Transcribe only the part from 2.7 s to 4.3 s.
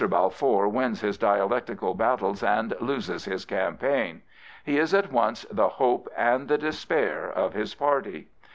loses his campaign.